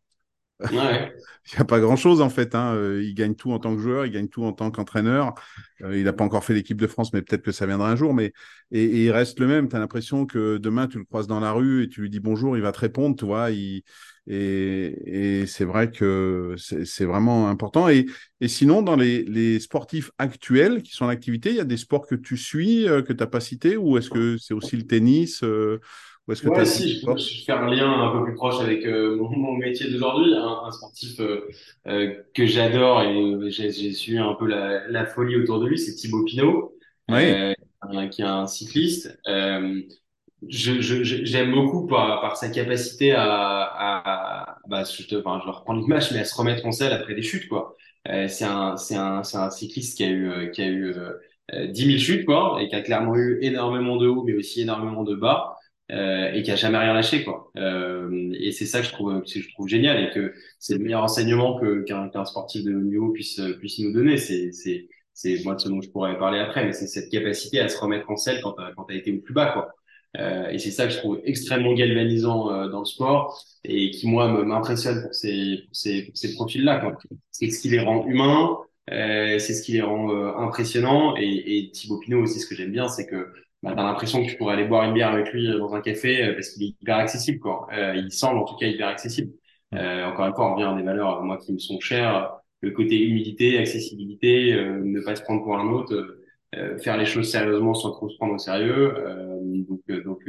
[0.72, 2.56] Il n'y a pas grand-chose en fait.
[2.56, 2.74] Hein.
[2.74, 5.36] Euh, il gagne tout en tant que joueur, il gagne tout en tant qu'entraîneur.
[5.82, 7.96] Euh, il n'a pas encore fait l'équipe de France, mais peut-être que ça viendra un
[7.96, 8.14] jour.
[8.14, 8.34] Mais
[8.72, 9.68] et, il reste le même.
[9.68, 12.20] Tu as l'impression que demain tu le croises dans la rue et tu lui dis
[12.20, 13.26] bonjour, il va te répondre, tu.
[14.28, 17.90] Et, c'est vrai que c'est vraiment important.
[17.90, 18.08] Et,
[18.48, 22.16] sinon, dans les, sportifs actuels qui sont en activité, il y a des sports que
[22.16, 25.44] tu suis, euh, que tu n'as pas cités, ou est-ce que c'est aussi le tennis
[26.28, 28.84] ou est-ce que ouais, si, je peux faire un lien un peu plus proche avec
[28.86, 30.34] euh, mon, mon, métier d'aujourd'hui.
[30.34, 31.48] Un, un, sportif euh,
[31.86, 35.94] euh, que j'adore et j'ai suivi un peu la, la, folie autour de lui, c'est
[35.94, 36.76] Thibaut Pinot,
[37.10, 38.10] oui.
[38.10, 39.20] qui est un cycliste.
[39.28, 45.46] je, je, j'aime beaucoup par, par sa capacité à, à bah, je, te, enfin, je
[45.46, 47.76] vais reprendre l'image, mais à se remettre en selle après des chutes, quoi.
[48.06, 50.96] c'est un, c'est un, c'est un cycliste qui a eu, qui a eu
[51.54, 55.04] 10 000 chutes, quoi, et qui a clairement eu énormément de hauts, mais aussi énormément
[55.04, 55.56] de bas
[55.92, 57.52] euh, et qui a jamais rien lâché quoi.
[57.58, 60.80] Euh, et c'est ça que je trouve que je trouve génial et que c'est le
[60.84, 64.18] meilleur enseignement que qu'un qu'un sportif de haut niveau puisse puisse nous donner.
[64.18, 67.60] C'est c'est c'est moi de ce dont je pourrais parler après, mais c'est cette capacité
[67.60, 69.70] à se remettre en selle quand t'as quand t'as été au plus bas quoi.
[70.18, 74.44] Euh, et c'est ça que je trouve extrêmement galvanisant dans le sport et qui moi
[74.46, 76.98] m'impressionne pour ces pour ces, ces profils-là.
[77.32, 78.58] C'est ce qui les rend humains,
[78.92, 81.16] euh, c'est ce qui les rend euh, impressionnants.
[81.18, 84.30] Et, et Thibaut Pinot aussi, ce que j'aime bien, c'est que bah, t'as l'impression que
[84.30, 86.64] tu pourrais aller boire une bière avec lui euh, dans un café euh, parce qu'il
[86.64, 87.68] est hyper accessible, quoi.
[87.74, 89.34] Euh, il semble en tout cas hyper accessible.
[89.74, 92.32] Euh, encore une fois, on revient à des valeurs, moi, qui me sont chères.
[92.62, 96.18] Le côté humilité, accessibilité, ne pas se prendre pour un autre,
[96.82, 98.94] faire les choses sérieusement sans trop se prendre au sérieux.
[99.68, 100.20] donc, donc,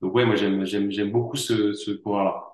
[0.00, 2.49] donc ouais, moi j'aime, j'aime, j'aime beaucoup ce, ce coureur-là.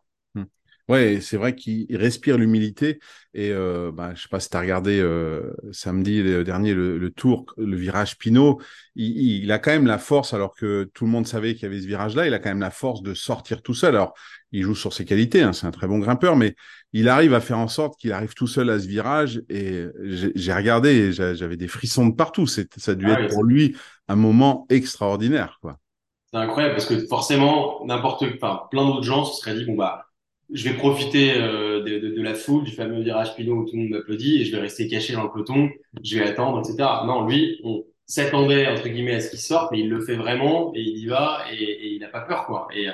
[0.89, 3.01] Ouais, c'est vrai qu'il respire l'humilité.
[3.35, 7.11] Et euh, bah, je sais pas si tu as regardé euh, samedi dernier le, le,
[7.11, 8.61] tour, le virage Pinot.
[8.95, 11.67] Il, il, a quand même la force, alors que tout le monde savait qu'il y
[11.67, 13.97] avait ce virage-là, il a quand même la force de sortir tout seul.
[13.97, 14.15] Alors,
[14.53, 16.55] il joue sur ses qualités, hein, c'est un très bon grimpeur, mais
[16.93, 19.43] il arrive à faire en sorte qu'il arrive tout seul à ce virage.
[19.49, 19.87] Et
[20.37, 22.47] j'ai regardé, et j'avais des frissons de partout.
[22.47, 25.59] Ça a dû ah être pour lui un moment extraordinaire.
[25.61, 25.79] quoi.
[26.33, 30.06] C'est incroyable parce que forcément, n'importe, enfin, plein d'autres gens se seraient dit bon bah
[30.53, 33.77] je vais profiter euh, de, de, de, la foule, du fameux virage Pinot où tout
[33.77, 35.71] le monde m'applaudit et je vais rester caché dans le peloton,
[36.03, 36.77] je vais attendre, etc.
[37.07, 40.73] Non, lui, on s'attendait entre guillemets à ce qu'il sorte, mais il le fait vraiment
[40.75, 42.69] et il y va et, il n'a pas peur quoi.
[42.75, 42.93] Et, euh,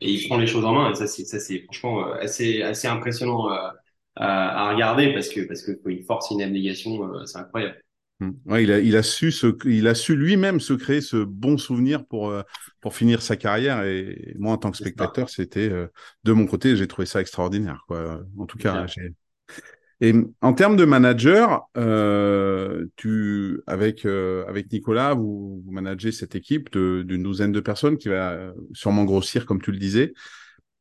[0.00, 2.62] et il prend les choses en main et ça c'est ça c'est franchement euh, assez
[2.62, 3.56] assez impressionnant euh,
[4.16, 7.80] à, regarder parce que parce que il force une abnégation, euh, c'est incroyable.
[8.46, 11.56] Ouais, il a, il a su se, il a su lui-même se créer ce bon
[11.56, 12.42] souvenir pour euh,
[12.80, 13.84] pour finir sa carrière.
[13.84, 15.86] Et moi en tant que spectateur c'était euh,
[16.24, 18.20] de mon côté j'ai trouvé ça extraordinaire quoi.
[18.36, 18.86] En tout cas
[20.00, 26.34] et en termes de manager euh, tu avec euh, avec Nicolas vous, vous managez cette
[26.34, 30.12] équipe d'une douzaine de personnes qui va sûrement grossir comme tu le disais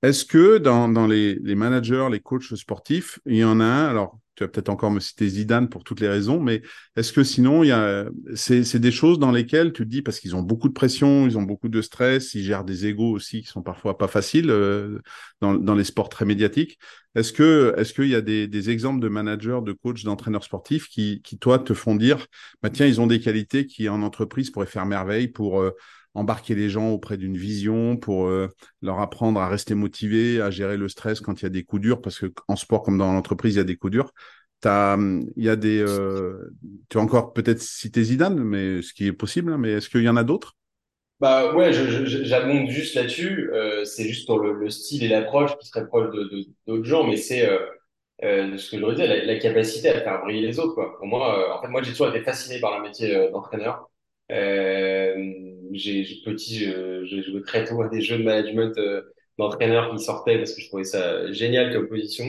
[0.01, 3.87] est-ce que dans, dans les, les managers les coachs sportifs il y en a un
[3.87, 6.61] alors tu vas peut-être encore me citer Zidane pour toutes les raisons, mais
[6.95, 8.05] est-ce que sinon, il y a,
[8.35, 11.25] c'est, c'est des choses dans lesquelles tu te dis, parce qu'ils ont beaucoup de pression,
[11.25, 14.51] ils ont beaucoup de stress, ils gèrent des égaux aussi qui sont parfois pas faciles
[14.51, 14.99] euh,
[15.41, 16.77] dans, dans les sports très médiatiques.
[17.15, 20.87] Est-ce que, est-ce qu'il y a des, des exemples de managers, de coachs, d'entraîneurs sportifs
[20.87, 22.27] qui, qui, toi, te font dire,
[22.61, 25.71] bah, tiens, ils ont des qualités qui, en entreprise, pourraient faire merveille pour euh,
[26.17, 28.49] embarquer les gens auprès d'une vision, pour euh,
[28.81, 31.83] leur apprendre à rester motivés, à gérer le stress quand il y a des coups
[31.83, 34.11] durs, parce que en sport comme dans l'entreprise, il y a des coups durs.
[34.65, 36.51] il y a des, euh,
[36.89, 40.01] tu as encore peut-être cité Zidane, mais ce qui est possible, hein, mais est-ce qu'il
[40.01, 40.55] y en a d'autres?
[41.19, 43.49] Bah ouais, j'abonde juste là-dessus.
[43.53, 47.05] Euh, c'est juste sur le, le style et l'approche qui serait proche de d'autres gens,
[47.05, 47.47] mais c'est
[48.21, 50.75] ce que la, la, capacité à faire briller les autres.
[50.97, 53.87] Pour moi, en fait, moi j'ai toujours été fasciné par le métier d'entraîneur.
[54.31, 55.33] Euh,
[55.71, 56.59] j'ai petit,
[57.05, 59.01] j'ai joué très tôt à des jeux de management euh,
[59.37, 62.25] d'entraîneurs qui sortaient parce que je trouvais ça génial comme position.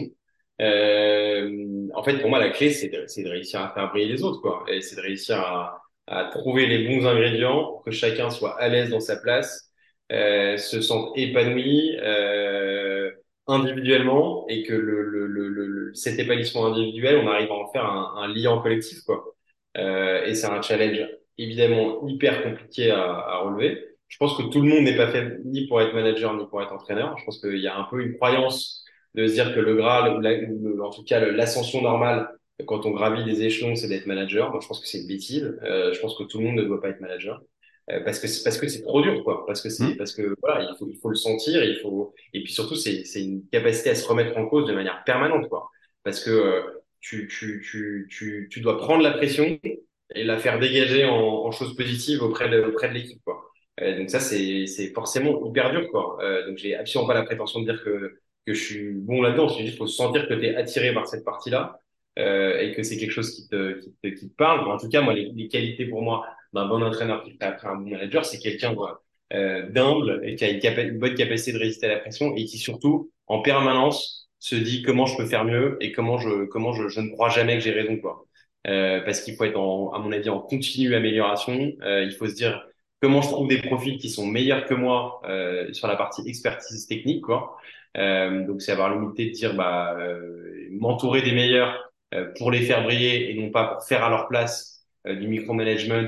[0.61, 4.23] Euh, en fait, pour moi, la clé, c'est de, de, réussir à faire briller les
[4.23, 4.65] autres, quoi.
[4.69, 8.69] Et c'est de réussir à, à, trouver les bons ingrédients pour que chacun soit à
[8.69, 9.71] l'aise dans sa place,
[10.13, 13.11] euh, se sente épanoui euh,
[13.47, 17.85] individuellement et que le, le, le, le, cet épanouissement individuel, on arrive à en faire
[17.85, 19.25] un, un lien collectif, quoi.
[19.77, 21.07] Euh, et c'est un challenge
[21.39, 23.85] évidemment hyper compliqué à, à, relever.
[24.09, 26.63] Je pense que tout le monde n'est pas fait ni pour être manager ni pour
[26.63, 27.17] être entraîneur.
[27.19, 30.21] Je pense qu'il y a un peu une croyance de se dire que le Graal,
[30.51, 32.29] ou, en tout cas l'ascension normale,
[32.67, 34.51] quand on gravit des échelons, c'est d'être manager.
[34.51, 35.57] Moi, je pense que c'est une bêtise.
[35.63, 37.41] Euh, je pense que tout le monde ne doit pas être manager.
[37.91, 39.97] Euh, parce que c'est parce que c'est trop dur quoi parce que c'est mmh.
[39.97, 43.05] parce que voilà il faut il faut le sentir il faut et puis surtout c'est
[43.07, 45.71] c'est une capacité à se remettre en cause de manière permanente quoi
[46.05, 46.63] parce que euh,
[47.01, 49.59] tu tu tu tu tu dois prendre la pression
[50.15, 51.17] et la faire dégager en,
[51.47, 53.21] en choses positives auprès de, auprès de l'équipe.
[53.25, 53.43] Quoi.
[53.81, 55.89] Euh, donc ça, c'est, c'est forcément hyper dur.
[55.91, 56.19] Quoi.
[56.23, 59.49] Euh, donc j'ai absolument pas la prétention de dire que, que je suis bon là-dedans.
[59.49, 61.79] C'est juste faut sentir que tu es attiré par cette partie-là
[62.19, 64.69] euh, et que c'est quelque chose qui te, qui te, qui te parle.
[64.69, 67.77] En tout cas, moi, les, les qualités pour moi d'un bon entraîneur qui après un
[67.77, 68.75] bon manager, c'est quelqu'un
[69.35, 72.45] euh, d'humble et qui a une, une bonne capacité de résister à la pression et
[72.45, 76.73] qui surtout, en permanence, se dit comment je peux faire mieux et comment je, comment
[76.73, 77.97] je, je ne crois jamais que j'ai raison.
[77.99, 78.25] Quoi.
[78.67, 81.73] Euh, parce qu'il faut être, en, à mon avis, en continue amélioration.
[81.83, 82.67] Euh, il faut se dire
[83.01, 86.87] comment je trouve des profils qui sont meilleurs que moi euh, sur la partie expertise
[86.87, 87.57] technique, quoi.
[87.97, 91.85] Euh, donc, c'est avoir l'humilité de dire, bah, euh, m'entourer des meilleurs
[92.39, 96.07] pour les faire briller et non pas pour faire à leur place du micromanagement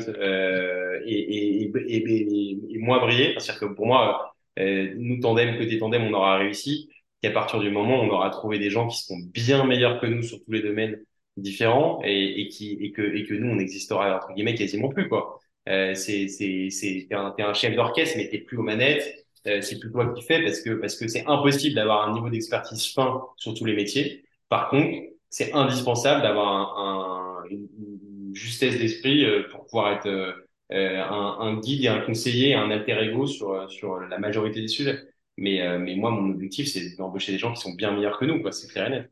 [1.04, 3.34] et, et, et, et, et moi briller.
[3.38, 6.90] C'est-à-dire que pour moi, nous tandem côté tandem, on aura réussi.
[7.22, 10.06] Qu'à partir du moment où on aura trouvé des gens qui seront bien meilleurs que
[10.06, 10.98] nous sur tous les domaines
[11.36, 15.08] différents et, et, qui, et, que, et que nous, on n'existera entre guillemets quasiment plus.
[15.08, 15.38] quoi.
[15.68, 19.26] Euh, c'est c'est un, un chef d'orchestre, mais t'es plus aux manettes.
[19.46, 22.28] Euh, c'est plus toi qui fais parce que parce que c'est impossible d'avoir un niveau
[22.30, 24.24] d'expertise fin sur tous les métiers.
[24.48, 24.90] Par contre,
[25.30, 31.58] c'est indispensable d'avoir un, un, une justesse d'esprit euh, pour pouvoir être euh, un, un,
[31.60, 34.98] guide et un conseiller, un alter ego sur sur la majorité des sujets.
[35.36, 38.24] Mais euh, mais moi, mon objectif, c'est d'embaucher des gens qui sont bien meilleurs que
[38.26, 38.42] nous.
[38.52, 39.10] C'est clair et net.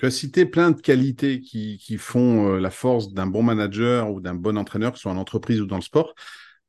[0.00, 4.22] Tu as cité plein de qualités qui, font euh, la force d'un bon manager ou
[4.22, 6.14] d'un bon entraîneur, que ce soit en entreprise ou dans le sport.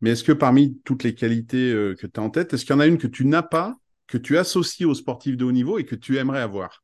[0.02, 2.76] Mais est-ce que parmi toutes les qualités euh, que tu as en tête, est-ce qu'il
[2.76, 5.54] y en a une que tu n'as pas, que tu associes aux sportifs de haut
[5.54, 6.84] niveau et que tu aimerais avoir?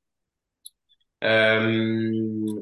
[1.25, 2.10] Euh,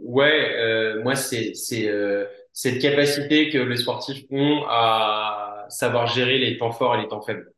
[0.01, 6.95] Ouais, moi, c'est cette capacité que les sportifs ont à savoir gérer les temps forts
[6.95, 7.51] et les temps faibles.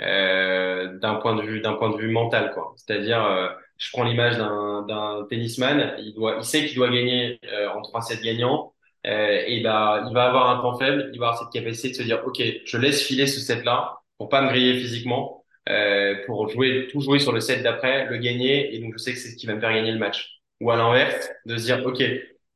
[0.00, 5.26] d'un point de vue d'un point de vue mental quoi c'est-à-dire je prends l'image d'un,
[5.30, 8.74] tennisman, il doit, il sait qu'il doit gagner euh, en 3 sets gagnants,
[9.06, 11.94] euh, et bah, il va avoir un temps faible, il va avoir cette capacité de
[11.94, 16.48] se dire, ok, je laisse filer ce set-là pour pas me griller physiquement, euh, pour
[16.48, 19.30] jouer, tout jouer sur le set d'après, le gagner, et donc je sais que c'est
[19.30, 20.40] ce qui va me faire gagner le match.
[20.60, 22.02] Ou à l'inverse, de se dire, ok,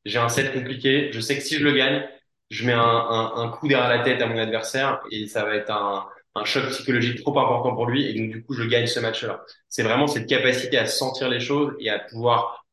[0.05, 2.05] j'ai un set compliqué, je sais que si je le gagne,
[2.51, 5.55] je mets un, un, un coup derrière la tête à mon adversaire et ça va
[5.55, 8.87] être un, un choc psychologique trop important pour lui et donc du coup je gagne
[8.87, 9.43] ce match-là.
[9.69, 12.65] C'est vraiment cette capacité à sentir les choses et à pouvoir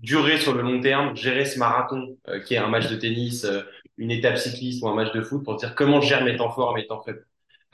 [0.00, 3.44] durer sur le long terme, gérer ce marathon euh, qui est un match de tennis,
[3.44, 3.62] euh,
[3.96, 6.50] une étape cycliste ou un match de foot pour dire comment je gère mes temps
[6.50, 7.24] forts mes temps faibles.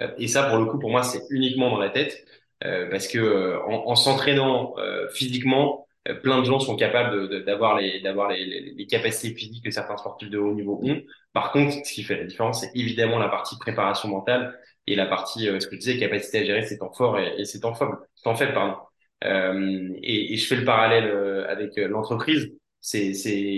[0.00, 2.24] Euh, et ça, pour le coup, pour moi, c'est uniquement dans la tête
[2.60, 4.74] parce que en, en s'entraînant
[5.14, 5.86] physiquement,
[6.24, 9.96] plein de gens sont capables d'avoir les d'avoir les, les, les, capacités physiques que certains
[9.96, 11.00] sportifs de haut niveau ont.
[11.32, 14.58] Par contre, ce qui fait la différence, c'est évidemment la partie préparation mentale
[14.92, 17.44] et la partie, ce que je disais, capacité à gérer ses temps forts et, et
[17.44, 18.76] ses temps faibles, temps faibles, pardon.
[19.24, 22.52] Euh, et, et, je fais le parallèle euh, avec euh, l'entreprise.
[22.80, 23.12] C'est,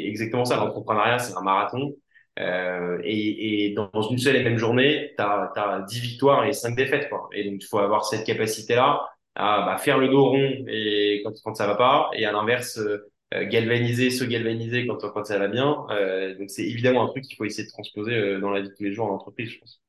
[0.06, 0.56] exactement ça.
[0.56, 1.94] L'entrepreneuriat, c'est un marathon.
[2.38, 6.76] Euh, et, et, dans une seule et même journée, tu as, 10 victoires et 5
[6.76, 7.08] défaites.
[7.08, 7.28] Quoi.
[7.32, 11.32] Et donc, il faut avoir cette capacité-là à bah, faire le dos rond et quand,
[11.44, 15.48] quand ça va pas, et à l'inverse, euh, galvaniser, se galvaniser quand, quand ça va
[15.48, 15.86] bien.
[15.90, 18.74] Euh, donc, c'est évidemment un truc qu'il faut essayer de transposer dans la vie de
[18.74, 19.80] tous les jours en entreprise, je pense.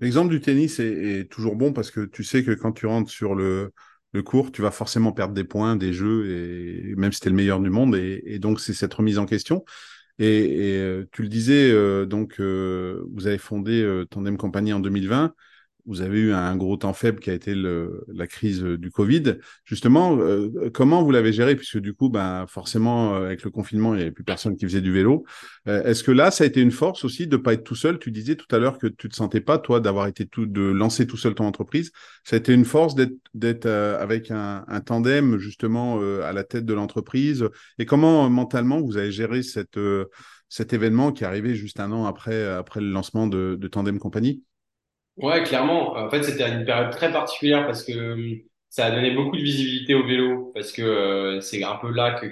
[0.00, 3.34] L'exemple du tennis est, toujours bon parce que tu sais que quand tu rentres sur
[3.34, 3.72] le,
[4.12, 7.30] le cours, tu vas forcément perdre des points, des jeux, et même si tu es
[7.30, 7.96] le meilleur du monde.
[7.96, 9.64] Et, donc, c'est cette remise en question.
[10.18, 15.34] Et, euh, tu le disais, euh, donc, euh, vous avez fondé Tandem Compagnie en 2020
[15.86, 19.36] vous avez eu un gros temps faible qui a été le, la crise du Covid.
[19.64, 21.56] Justement, euh, comment vous l'avez géré?
[21.56, 24.64] Puisque du coup, ben, forcément, euh, avec le confinement, il n'y avait plus personne qui
[24.64, 25.24] faisait du vélo.
[25.68, 27.98] Euh, est-ce que là, ça a été une force aussi de pas être tout seul?
[27.98, 30.62] Tu disais tout à l'heure que tu te sentais pas, toi, d'avoir été tout, de
[30.62, 31.92] lancer tout seul ton entreprise.
[32.24, 36.64] Ça a été une force d'être, d'être avec un, un, tandem justement à la tête
[36.64, 37.48] de l'entreprise.
[37.78, 39.78] Et comment mentalement vous avez géré cette,
[40.48, 43.98] cet événement qui est arrivé juste un an après, après le lancement de, de Tandem
[43.98, 44.42] Compagnie?
[45.20, 45.96] Ouais, clairement.
[45.96, 49.42] En fait, c'était une période très particulière parce que hum, ça a donné beaucoup de
[49.42, 52.26] visibilité au vélo, parce que euh, c'est un peu là que,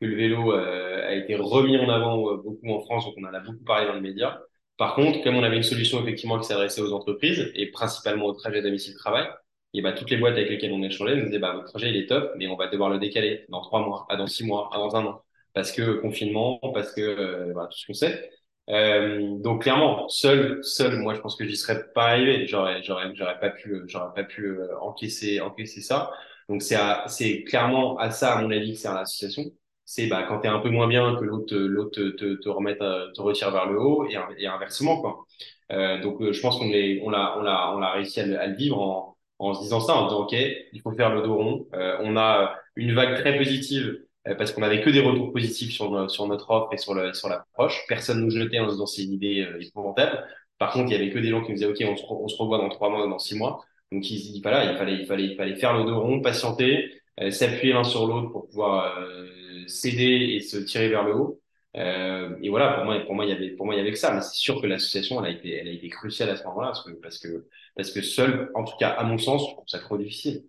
[0.00, 3.34] le vélo euh, a été remis en avant euh, beaucoup en France, donc on en
[3.34, 4.38] a beaucoup parlé dans les médias.
[4.78, 8.32] Par contre, comme on avait une solution effectivement qui s'adressait aux entreprises et principalement au
[8.34, 9.26] trajet domicile-travail,
[9.74, 11.96] et bah, toutes les boîtes avec lesquelles on échangeait nous disaient bah, votre trajet il
[11.96, 14.96] est top, mais on va devoir le décaler dans trois mois, dans six mois, dans
[14.96, 15.22] un an,
[15.54, 18.30] parce que confinement, parce que tout ce qu'on sait.
[18.68, 22.46] Euh, donc clairement, seul, seul, moi je pense que j'y serais pas arrivé.
[22.46, 26.10] J'aurais, j'aurais, j'aurais pas pu, j'aurais pas pu euh, encaisser, encaisser ça.
[26.48, 26.76] Donc c'est,
[27.08, 29.44] c'est clairement à ça à mon avis que c'est l'association.
[29.84, 32.82] C'est bah quand t'es un peu moins bien que l'autre, l'autre te, te, te remette,
[32.82, 35.24] euh, te retire vers le haut et, inversement quoi.
[35.72, 38.40] Euh, donc je pense qu'on est, on l'a, on l'a, on l'a réussi à le,
[38.40, 41.22] à le, vivre en, en se disant ça, en disant ok, il faut faire le
[41.22, 41.66] dos rond.
[41.72, 46.10] on a une vague très positive euh, parce qu'on avait que des retours positifs sur,
[46.10, 47.84] sur notre offre et sur, le, sur l'approche.
[47.88, 50.24] Personne nous jetait en disant c'est une idée euh, épouvantable.
[50.58, 52.28] Par contre, il y avait que des gens qui nous disaient OK, on se, on
[52.28, 53.64] se revoit dans trois mois dans six mois.
[53.92, 56.90] Donc il, il, voilà, il fallait, il fallait, il fallait faire le dos rond, patienter,
[57.20, 59.28] euh, s'appuyer l'un sur l'autre pour pouvoir euh,
[59.66, 61.40] s'aider et se tirer vers le haut.
[61.76, 63.92] Euh, et voilà, pour moi, pour moi, il y avait, pour moi, il y avait
[63.92, 64.12] que ça.
[64.12, 66.68] Mais c'est sûr que l'association, elle a été, elle a été cruciale à ce moment-là,
[66.68, 69.68] parce que, parce que, parce que seul, en tout cas, à mon sens, je trouve
[69.68, 70.44] ça trop difficile.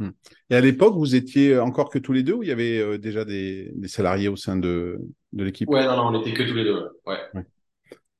[0.00, 0.10] Hmm.
[0.48, 2.96] Et à l'époque, vous étiez encore que tous les deux ou il y avait euh,
[2.96, 4.98] déjà des, des, salariés au sein de,
[5.34, 5.68] de l'équipe?
[5.68, 6.88] Ouais, non, non, on était que tous les deux.
[7.06, 7.18] Ouais.
[7.34, 7.44] ouais.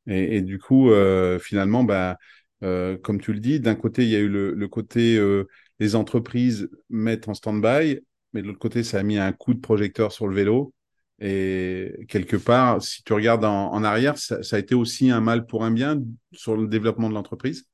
[0.06, 2.18] Et, et, du coup, euh, finalement, bah,
[2.62, 5.48] euh, comme tu le dis, d'un côté, il y a eu le, le côté euh,
[5.78, 8.00] les entreprises mettent en stand-by,
[8.34, 10.74] mais de l'autre côté, ça a mis un coup de projecteur sur le vélo.
[11.18, 15.20] Et quelque part, si tu regardes en, en arrière, ça, ça, a été aussi un
[15.22, 15.98] mal pour un bien
[16.32, 17.66] sur le développement de l'entreprise?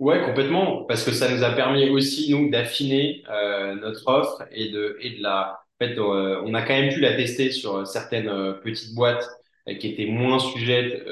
[0.00, 4.70] Ouais, complètement, parce que ça nous a permis aussi nous d'affiner euh, notre offre et
[4.70, 5.60] de et de la.
[5.80, 9.28] En fait, euh, on a quand même pu la tester sur certaines euh, petites boîtes
[9.68, 11.06] euh, qui étaient moins sujettes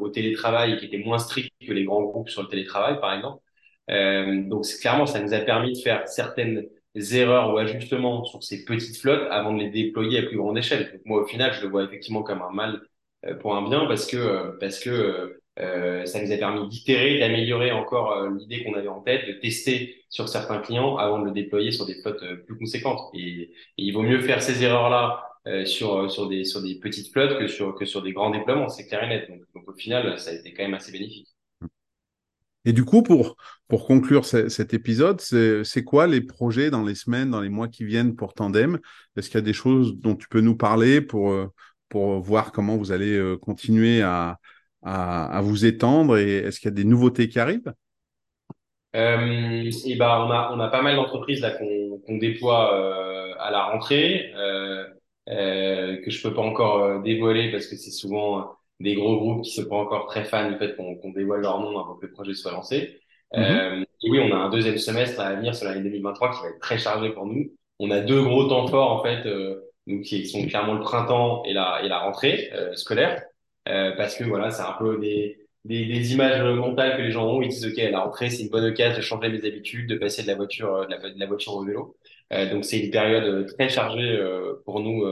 [0.00, 3.14] au télétravail et qui étaient moins strictes que les grands groupes sur le télétravail, par
[3.14, 3.40] exemple.
[4.48, 6.66] donc, clairement, ça nous a permis de faire certaines
[7.12, 10.90] erreurs ou ajustements sur ces petites flottes avant de les déployer à plus grande échelle.
[10.92, 12.80] Donc, moi, au final, je le vois effectivement comme un mal
[13.40, 18.12] pour un bien parce que parce que euh, ça nous a permis d'itérer, d'améliorer encore
[18.12, 21.70] euh, l'idée qu'on avait en tête, de tester sur certains clients avant de le déployer
[21.70, 23.10] sur des flottes euh, plus conséquentes.
[23.14, 25.28] Et, il vaut mieux faire ces erreurs-là
[25.64, 28.86] sur sur des sur des petites flottes que sur que sur des grands déploiements, c'est
[28.86, 29.28] clair et net.
[29.28, 31.26] Donc, donc, au final, ça a été quand même assez bénéfique.
[32.64, 33.36] Et du coup, pour
[33.66, 37.84] pour conclure cet épisode, c'est quoi les projets dans les semaines, dans les mois qui
[37.84, 38.78] viennent pour Tandem?
[39.16, 41.34] Est-ce qu'il y a des choses dont tu peux nous parler pour
[41.88, 44.38] pour voir comment vous allez continuer à
[44.82, 47.72] à, vous étendre et est-ce qu'il y a des nouveautés qui arrivent?
[48.94, 53.50] Euh, et ben on a on a pas mal d'entreprises là qu'on déploie euh, à
[53.50, 54.84] la rentrée euh,
[55.28, 59.42] euh, que je peux pas encore euh, dévoiler parce que c'est souvent des gros groupes
[59.42, 62.12] qui sont pas encore très fans du fait qu'on dévoile leur nom avant que le
[62.12, 62.98] projet soit lancé.
[63.34, 66.58] Et oui, on a un deuxième semestre à venir sur l'année 2023 qui va être
[66.58, 67.52] très chargé pour nous.
[67.78, 69.22] On a deux gros temps forts en fait,
[69.86, 73.22] donc qui sont clairement le printemps et la et la rentrée scolaire.
[73.68, 77.26] Euh, parce que voilà, c'est un peu des, des, des, images mentales que les gens
[77.26, 77.42] ont.
[77.42, 80.22] Ils disent, OK, la rentrée, c'est une bonne occasion de changer mes habitudes, de passer
[80.22, 81.96] de la voiture, de la, de la voiture au vélo.
[82.32, 84.18] Euh, donc, c'est une période très chargée
[84.64, 85.04] pour nous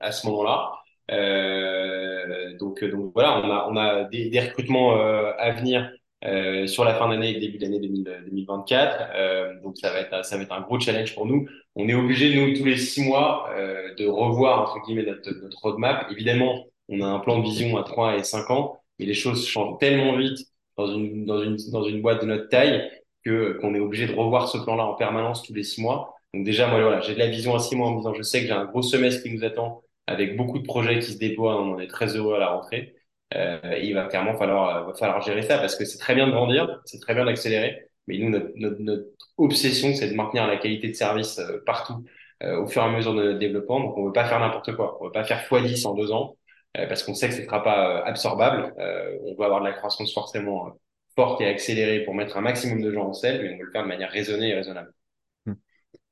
[0.00, 0.72] à ce moment-là.
[1.10, 5.90] Euh, donc, donc voilà, on a, on a des, des recrutements à venir
[6.24, 9.10] euh, sur la fin d'année et début d'année 2024.
[9.14, 11.46] Euh, donc ça va être ça va être un gros challenge pour nous.
[11.76, 15.30] On est obligé nous tous les six mois euh, de revoir entre guillemets notre
[15.62, 16.10] roadmap.
[16.10, 19.46] Évidemment, on a un plan de vision à trois et cinq ans, mais les choses
[19.46, 20.38] changent tellement vite
[20.76, 22.90] dans une dans une dans une boîte de notre taille
[23.24, 26.14] que qu'on est obligé de revoir ce plan-là en permanence tous les six mois.
[26.34, 28.22] Donc déjà moi voilà, j'ai de la vision à six mois en me disant je
[28.22, 31.18] sais que j'ai un gros semestre qui nous attend avec beaucoup de projets qui se
[31.18, 31.60] déploient.
[31.60, 32.94] On est très heureux à la rentrée.
[33.34, 36.32] Euh, il va clairement falloir, va falloir gérer ça parce que c'est très bien de
[36.32, 39.04] grandir, c'est très bien d'accélérer, mais nous, notre, notre, notre
[39.36, 42.04] obsession, c'est de maintenir la qualité de service euh, partout
[42.42, 43.80] euh, au fur et à mesure de notre développement.
[43.80, 44.96] Donc, on veut pas faire n'importe quoi.
[45.00, 46.37] On veut pas faire x10 en deux ans
[46.74, 48.74] parce qu'on sait que ce ne sera pas absorbable.
[48.78, 50.78] on veut avoir de la croissance forcément
[51.16, 53.72] forte et accélérée pour mettre un maximum de gens en selle, mais on veut le
[53.72, 54.92] faire de manière raisonnée et raisonnable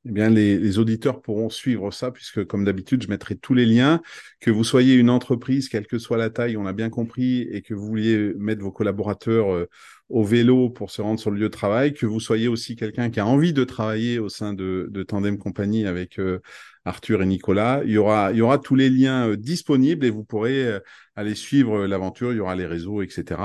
[0.09, 4.01] eh bien, les, auditeurs pourront suivre ça, puisque comme d'habitude, je mettrai tous les liens.
[4.41, 7.61] Que vous soyez une entreprise, quelle que soit la taille, on l'a bien compris, et
[7.61, 9.69] que vous vouliez mettre vos collaborateurs euh,
[10.09, 13.11] au vélo pour se rendre sur le lieu de travail, que vous soyez aussi quelqu'un
[13.11, 16.41] qui a envie de travailler au sein de, Tandem Compagnie avec euh,
[16.87, 17.83] Arthur et Nicolas.
[17.85, 20.81] Il y aura, il y aura tous les liens euh, disponibles et vous pourrez
[21.15, 22.33] aller suivre l'aventure.
[22.33, 23.41] Il y aura les réseaux, etc.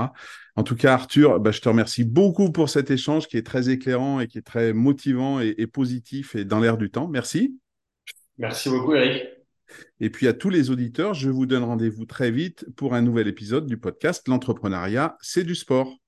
[0.56, 3.68] En tout cas, Arthur, bah, je te remercie beaucoup pour cet échange qui est très
[3.68, 7.08] éclairant et qui est très motivant et, et positif et dans l'air du temps.
[7.08, 7.58] Merci.
[8.38, 9.22] Merci beaucoup, Eric.
[10.00, 13.28] Et puis à tous les auditeurs, je vous donne rendez-vous très vite pour un nouvel
[13.28, 16.01] épisode du podcast L'entrepreneuriat, c'est du sport.